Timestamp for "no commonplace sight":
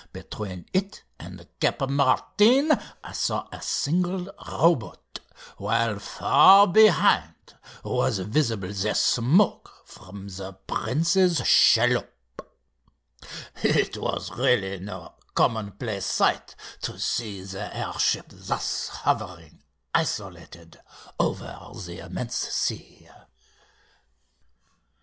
14.79-16.55